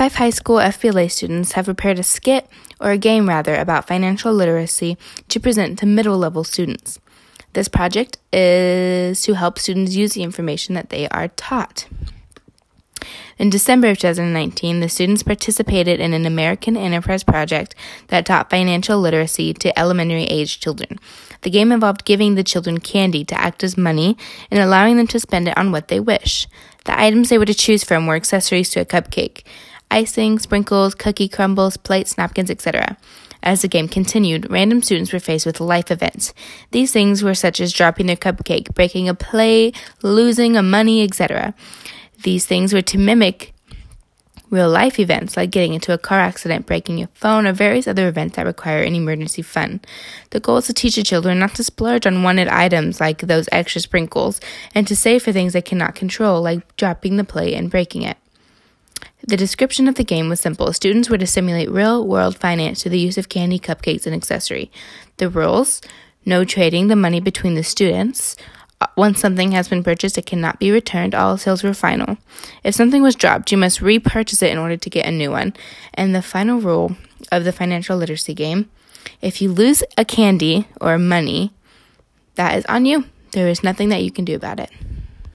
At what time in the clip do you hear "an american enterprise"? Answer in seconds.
16.14-17.22